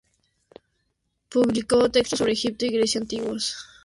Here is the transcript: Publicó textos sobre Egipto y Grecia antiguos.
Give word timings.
Publicó 1.29 1.91
textos 1.91 2.17
sobre 2.17 2.31
Egipto 2.33 2.65
y 2.65 2.69
Grecia 2.69 2.99
antiguos. 2.99 3.67